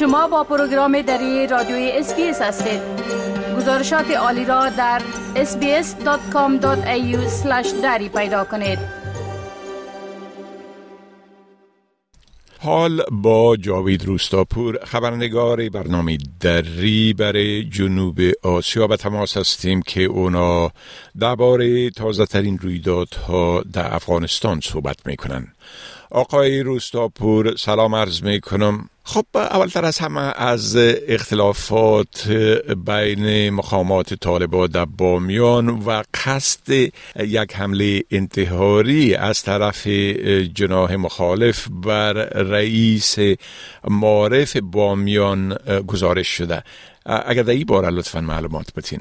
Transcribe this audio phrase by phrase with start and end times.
[0.00, 2.80] شما با پروگرام دری رادیوی SBS هستید.
[3.56, 5.02] گزارشات عالی را در
[5.34, 6.66] sbs.com.au
[7.82, 8.78] دری پیدا کنید.
[12.58, 20.70] حال با جاوید روستاپور خبرنگار برنامه دری برای جنوب آسیا به تماس هستیم که اونا
[21.20, 25.46] درباره تازه ترین رویدادها در افغانستان صحبت می‌کنن.
[26.10, 30.76] آقای روستاپور سلام عرض می کنم خب اولتر از همه از
[31.08, 32.28] اختلافات
[32.86, 36.72] بین مقامات طالبان در بامیان و قصد
[37.18, 39.86] یک حمله انتحاری از طرف
[40.54, 42.12] جناح مخالف بر
[42.52, 43.18] رئیس
[43.90, 46.62] معارف بامیان گزارش شده.
[47.06, 49.00] اگر در این باره لطفا معلومات بتین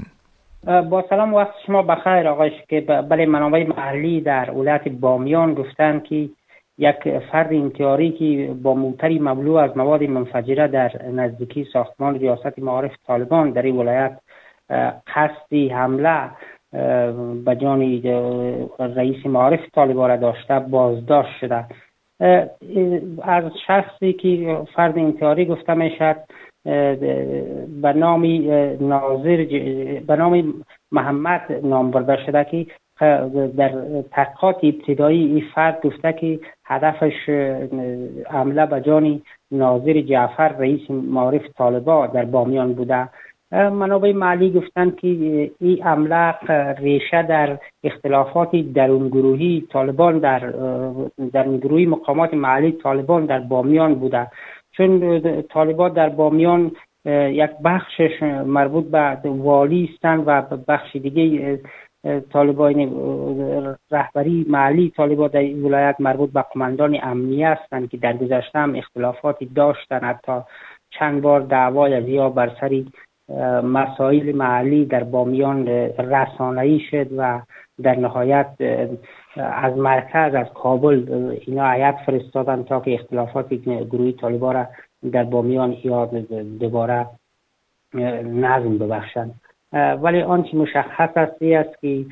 [0.90, 6.30] با سلام وقت شما بخیر آقای که بله منابع محلی در ولایت بامیان گفتن که
[6.80, 12.92] یک فرد انتحاری که با موتری مملو از مواد منفجره در نزدیکی ساختمان ریاست معارف
[13.08, 14.20] طالبان در این ولایت
[15.16, 16.30] قصدی حمله
[17.46, 17.80] به جان
[18.80, 21.66] رئیس معارف طالبان داشته بازداشت شده.
[23.24, 26.16] از شخصی که فرد انتحاری گفته می شد
[27.82, 28.26] به نام
[28.82, 29.46] ناظر
[30.08, 30.54] به نام
[30.92, 32.66] محمد نام برده شده که
[33.58, 36.40] در تحقیقات ابتدایی این فرد گفته که
[36.70, 37.30] هدفش
[38.30, 43.10] عمله به جان ناظر جعفر رئیس معارف طالبا در بامیان بوده.
[43.52, 45.08] منابع معلی گفتند که
[45.60, 46.36] این عمله
[46.74, 50.40] ریشه در اختلافات درونگروهی طالبان در
[51.34, 54.28] در گروهی مقامات محلی طالبان در بامیان بوده.
[54.72, 56.72] چون طالبان در بامیان
[57.06, 61.60] یک بخشش مربوط به والی هستند و بخش دیگه
[62.34, 62.76] طالبان
[63.92, 69.46] رهبری محلی طالبان در ولایت مربوط به قماندان امنی هستند که در گذشته هم اختلافاتی
[69.46, 70.42] داشتن حتی
[70.90, 72.92] چند بار دعوای یا بر سری
[73.64, 75.68] مسائل محلی در بامیان
[75.98, 77.42] رسانه‌ای شد و
[77.84, 78.48] در نهایت
[79.36, 83.54] از مرکز از کابل اینا عیت فرستادن تا که اختلافات
[83.92, 84.68] گروهی طالبان را
[85.12, 86.06] در بامیان یا
[86.60, 87.08] دوباره
[88.24, 89.42] نظم ببخشند.
[89.74, 92.06] ولی آنچه مشخص است است که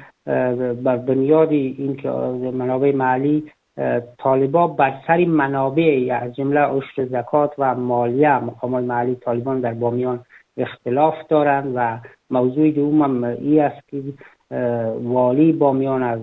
[0.84, 2.10] بر بنیاد اینکه
[2.54, 3.44] منابع محلی
[4.18, 10.26] طالبا بر سر منابع از جمله عشر زکات و مالیه مقامات محلی طالبان در بامیان
[10.58, 14.04] اختلاف دارند و موضوع دوم هم ای است که
[15.04, 16.22] والی بامیان از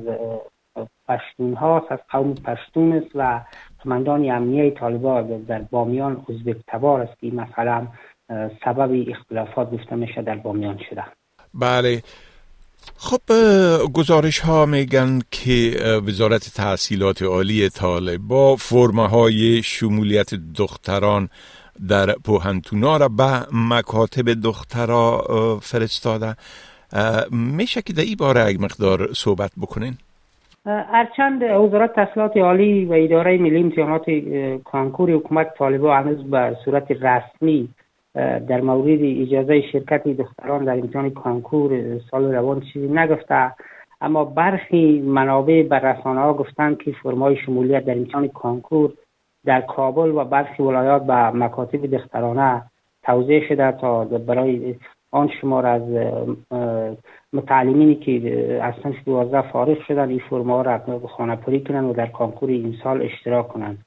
[1.09, 3.41] پشتون هاست از قوم پشتون است و
[3.85, 7.87] قماندان امنیه طالبان در بامیان ازبک تبار است که مثلا
[8.65, 11.05] سبب اختلافات گفته میشه در بامیان شده.
[11.55, 12.03] بله
[12.97, 13.21] خب
[13.95, 15.77] گزارش ها میگن که
[16.07, 21.29] وزارت تحصیلات عالی طالب با فرمه های شمولیت دختران
[21.89, 25.25] در پوهنتونا را به مکاتب دخترا
[25.63, 26.37] فرستاده
[27.31, 29.95] میشه که در این باره یک مقدار صحبت بکنین؟
[30.67, 34.05] هرچند وزارت تحصیلات عالی و اداره ملی امتحانات
[34.65, 37.69] کانکور حکومت طالبان هنوز به صورت رسمی
[38.15, 43.53] در مورد اجازه شرکت دختران در امتحان کانکور سال روان چیزی نگفته.
[44.01, 48.93] اما برخی منابع بر رسانه ها گفتند که فرمای شمولیت در امتحان کانکور
[49.45, 52.63] در کابل و برخی ولایات به مکاتب دخترانه
[53.03, 54.75] توزیع شده تا برای
[55.13, 55.83] آن شمار از
[57.33, 62.07] متعلمینی که از صنف دوازده فارغ شدن این فرما را خانه پری کنند و در
[62.07, 63.79] کانکور این سال اشتراک کنند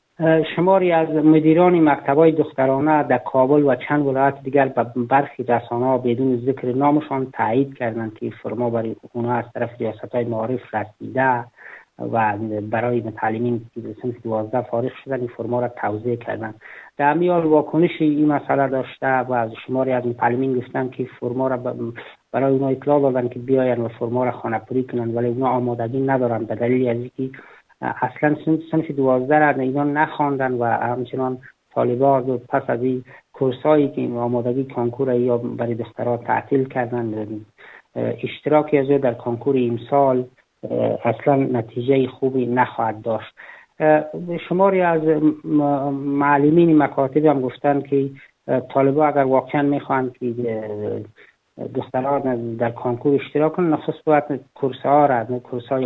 [0.55, 6.37] شماری از مدیران مکتبای دخترانه در کابل و چند ولایت دیگر به برخی رسانه بدون
[6.45, 11.45] ذکر نامشان تایید کردند که فرما برای اونها از طرف ریاست های معارف رسیده
[11.99, 13.61] و برای متعلمین
[14.01, 16.61] سنف دوازده فارغ شدن این فرما را توضیح کردند.
[16.97, 21.57] در میال واکنش این مسئله داشته و از شماری از متعلمین گفتن که فرما را
[22.31, 26.01] برای اونا اطلاع دادن که بیاین و فرما را خانه پری کنند ولی اونا آمادگی
[26.01, 27.37] ندارن به دلیل از اینکه
[27.81, 28.35] اصلا
[28.71, 31.37] صنف دوازده را اینا نخواندن و همچنان
[31.73, 33.03] طالبان پس از این
[33.33, 37.27] کورسایی که آمادگی کانکور را برای دخترها تعطیل کردن
[37.95, 40.25] اشتراکی از در کانکور امسال
[41.05, 43.35] اصلا نتیجه خوبی نخواهد داشت.
[44.49, 45.01] شماری از
[45.93, 48.09] معلمین مکاتب هم گفتن که
[48.73, 50.33] طالبا اگر واقعا می‌خواهند که
[51.75, 54.23] دختران در کانکور اشتراک کنند نخست باید
[54.53, 55.85] کورس ها را کورس های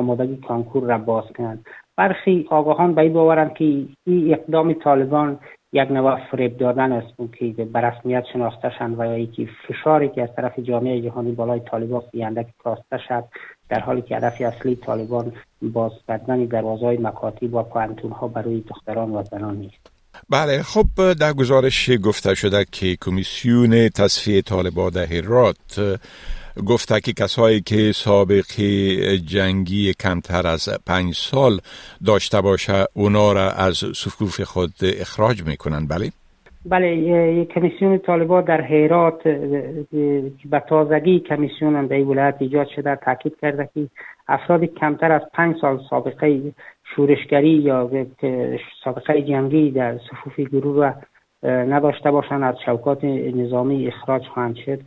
[0.00, 1.66] آمادگی کانکور را باز کنند.
[1.96, 5.38] برخی آگاهان به این باورند که این اقدام طالبان
[5.72, 7.08] یک نوع فریب دادن است
[7.38, 11.60] که به رسمیت شناخته شند و یا یکی فشاری که از طرف جامعه جهانی بالای
[11.60, 13.24] طالبان که کاسته شد
[13.68, 15.32] در حالی که هدف اصلی طالبان
[15.62, 19.90] باز کردن دروازه های مکاتب و پوهنتون ها برای دختران و زنان نیست.
[20.30, 26.00] بله خب در گزارش گفته شده که کمیسیون تصفیه طالبان در هرات
[26.68, 31.52] گفته که کسایی که سابقه جنگی کمتر از پنج سال
[32.06, 36.10] داشته باشه اونا را از صفوف خود اخراج می‌کنن بله؟
[36.64, 38.68] بله کمیسیون طالبان در
[39.90, 43.88] که به تازگی کمیسیون در ولایت ایجاد شده تاکید کرده که
[44.28, 46.52] افراد کمتر از پنج سال سابقه
[46.96, 47.90] شورشگری یا
[48.84, 50.92] سابقه جنگی در صفوف گروه
[51.42, 54.80] نداشته باشند از شوکات نظامی اخراج خواهند شد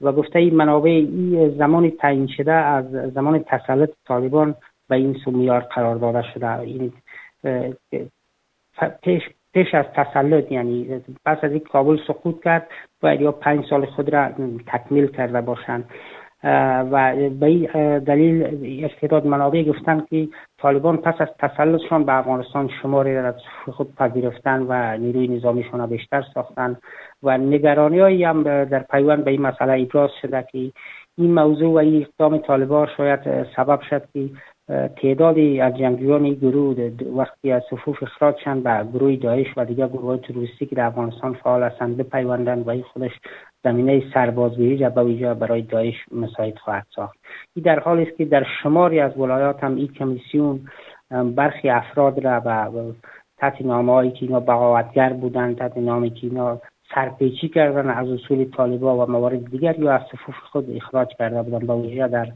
[0.00, 4.54] و گفته این منابع ای زمان تعیین شده از زمان تسلط طالبان
[4.88, 6.58] به این سومیار قرار داده شده.
[6.60, 6.92] این
[9.02, 12.68] پیش, پیش از تسلط یعنی پس از این کابل سقوط کرد
[13.00, 14.28] باید یا پنج سال خود را
[14.66, 15.84] تکمیل کرده باشند.
[16.44, 20.28] و به این دلیل افتاداد منابع گفتن که
[20.58, 23.34] طالبان پس از تسلطشان به افغانستان شماری را از
[23.72, 26.76] خود پذیرفتن و نیروی نظامیشان را بیشتر ساختن
[27.22, 30.72] و نگرانی هایی هم در پیوند به این مسئله ابراز شده که
[31.18, 34.28] این موضوع و این اقدام طالبان شاید سبب شد که
[34.70, 40.16] تعدادی از جنگیان گروه وقتی از صفوف اخراج شدن به گروه داعش و دیگر گروه
[40.16, 43.10] تروریستی که در افغانستان فعال هستند بپیوندن و این خودش
[43.64, 47.18] زمینه سربازگیری را به ویژه برای داعش مساعد خواهد ساخت.
[47.56, 50.60] این در حالی است که در شماری از ولایات هم این کمیسیون
[51.34, 52.94] برخی افراد را به
[53.38, 56.60] تحت نامه هایی که اینا بغاوتگر بودند تحت نامی که اینا
[56.94, 61.66] سرپیچی کردن از اصول طالبا و موارد دیگر یا از صفوف خود اخراج کرده بودند
[61.66, 62.26] به ویژه در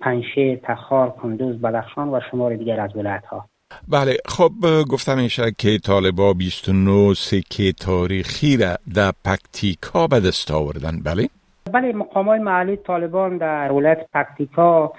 [0.00, 3.48] پنشه، تخار، کندوز، بدخشان و شمار دیگر از ولایت ها
[3.88, 4.52] بله خب
[4.90, 11.28] گفتم میشه که طالبا 29 سکه تاریخی را در پکتیکا به دست آوردن بله؟
[11.72, 14.92] بله مقام های محلی طالبان در ولایت پکتیکا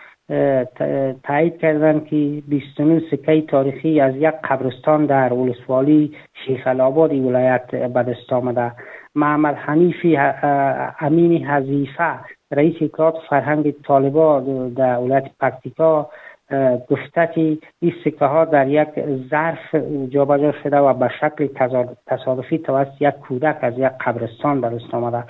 [1.24, 6.16] تایید کردن که 29 سکه تاریخی از یک قبرستان در ولسوالی
[6.46, 8.72] شیخ الاباد ولایت به دست آمده.
[9.16, 10.18] محمد حنیفی
[11.00, 12.20] امین حزیفه
[12.52, 14.40] رئیس اطلاعات فرهنگ طالبا
[14.76, 16.10] در ولایت پکتیکا
[16.90, 18.90] گفته که این سکه ها در یک
[19.30, 19.76] ظرف
[20.10, 21.48] جابجا شده و به شکل
[22.08, 25.24] تصادفی توسط یک کودک از یک قبرستان به دست آمده.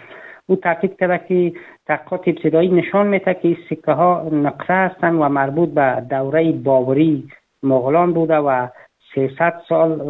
[0.45, 5.29] او تاکید کرده که تحقیقات ابتدایی نشان میده که این سکه ها نقره هستند و
[5.29, 7.27] مربوط به دوره بابری
[7.63, 8.67] مغلان بوده و
[9.15, 10.01] 300 سال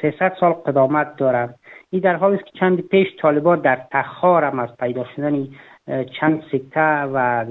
[0.00, 1.54] 300 سال قدامت دارند.
[1.90, 5.48] این در حالی است که چند پیش طالبان در تخار هم از پیدا شدن
[6.20, 7.44] چند سکته و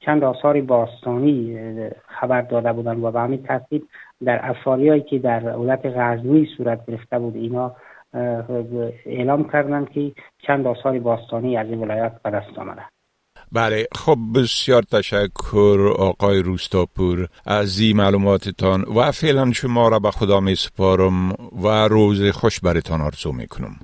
[0.00, 1.58] چند آثار باستانی
[2.06, 3.82] خبر داده بودند و به همین ترتیب
[4.24, 7.72] در افاریایی که در ولایت غزنی صورت گرفته بود اینا
[9.06, 10.12] اعلام کردند که
[10.46, 12.82] چند آثار باستانی از این ولایت به دست آمده.
[13.52, 17.28] بله خب بسیار تشکر آقای روستاپور.
[17.46, 23.00] از این معلوماتتان و فعلا شما را به خدا می سپارم و روز خوش برتان
[23.00, 23.76] آرزو می کنم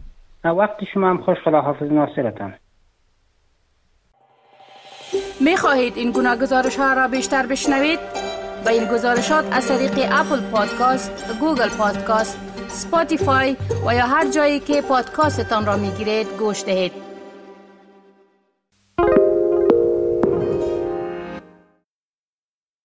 [0.44, 2.55] وقت شما هم خوش خدا حافظ ناصرتان.
[5.40, 7.99] می خواهید این گناه گزارش ها را بیشتر بشنوید؟
[8.64, 13.56] با این گزارشات از طریق Apple Podcast، Google Podcast، Spotify
[13.87, 17.06] و یا هر جایی که پادکاستتان را می گیرید گوش دهید.